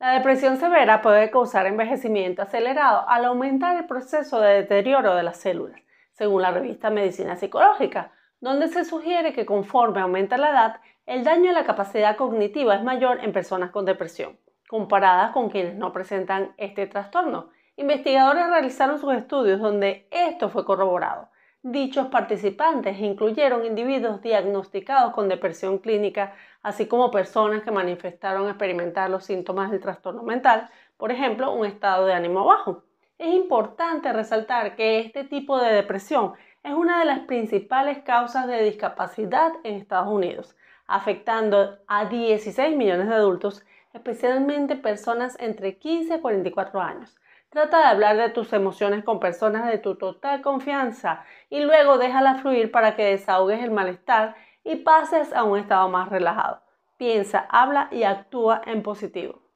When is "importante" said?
33.34-34.10